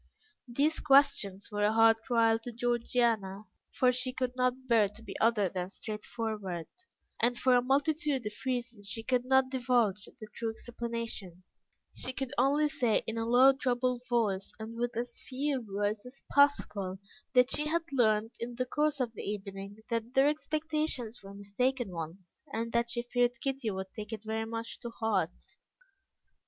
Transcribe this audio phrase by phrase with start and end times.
[0.47, 5.15] These questions were a hard trial to Georgiana, for she could not bear to be
[5.19, 6.65] other than straightforward,
[7.21, 11.43] and for a multitude of reasons she could not divulge the true explanation;
[11.95, 16.23] she could only say in a low, troubled voice, and with as few words as
[16.33, 16.97] possible,
[17.33, 21.91] that she had learnt, in the course of the evening, that their expectations were mistaken
[21.91, 25.57] ones, and that she feared Kitty would take it very much to heart.